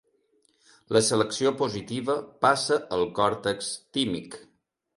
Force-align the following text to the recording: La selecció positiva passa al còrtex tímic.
La 0.97 1.01
selecció 1.07 1.51
positiva 1.59 2.15
passa 2.47 2.81
al 2.99 3.07
còrtex 3.21 3.73
tímic. 3.99 4.43